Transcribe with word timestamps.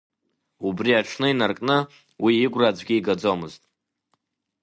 Убри 0.67 0.91
аҽны 0.99 1.27
инаркны 1.31 1.77
уи 2.23 2.33
игәра 2.45 2.67
аӡәгьы 2.69 2.95
игаӡомызт. 2.97 3.61